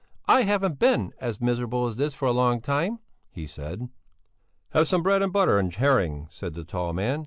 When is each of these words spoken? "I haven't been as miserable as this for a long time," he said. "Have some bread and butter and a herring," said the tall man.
"I 0.25 0.41
haven't 0.45 0.79
been 0.79 1.13
as 1.19 1.39
miserable 1.39 1.85
as 1.85 1.97
this 1.97 2.15
for 2.15 2.27
a 2.27 2.31
long 2.31 2.59
time," 2.59 2.97
he 3.29 3.45
said. 3.45 3.87
"Have 4.71 4.87
some 4.87 5.03
bread 5.03 5.21
and 5.21 5.31
butter 5.31 5.59
and 5.59 5.71
a 5.71 5.77
herring," 5.77 6.27
said 6.31 6.55
the 6.55 6.63
tall 6.65 6.91
man. 6.91 7.19